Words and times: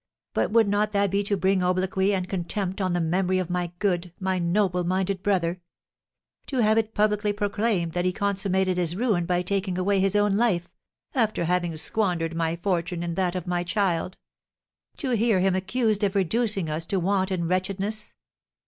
But 0.33 0.49
would 0.49 0.67
not 0.67 0.93
that 0.93 1.11
be 1.11 1.21
to 1.25 1.37
bring 1.37 1.61
obloquy 1.61 2.11
and 2.11 2.27
contempt 2.27 2.81
on 2.81 2.93
the 2.93 2.99
memory 2.99 3.37
of 3.37 3.51
my 3.51 3.71
good, 3.77 4.11
my 4.19 4.39
noble 4.39 4.83
minded 4.83 5.21
brother; 5.21 5.61
to 6.47 6.57
have 6.57 6.79
it 6.79 6.95
publicly 6.95 7.31
proclaimed 7.33 7.93
that 7.93 8.03
he 8.05 8.11
consummated 8.11 8.79
his 8.79 8.95
ruin 8.95 9.27
by 9.27 9.43
taking 9.43 9.77
away 9.77 9.99
his 9.99 10.15
own 10.15 10.33
life, 10.37 10.67
after 11.13 11.45
having 11.45 11.75
squandered 11.77 12.35
my 12.35 12.55
fortune 12.55 13.03
and 13.03 13.15
that 13.15 13.35
of 13.35 13.45
my 13.45 13.63
child; 13.63 14.17
to 14.97 15.11
hear 15.11 15.39
him 15.39 15.53
accused 15.53 16.03
of 16.03 16.15
reducing 16.15 16.67
us 16.67 16.83
to 16.87 16.99
want 16.99 17.29
and 17.29 17.47
wretchedness? 17.47 18.15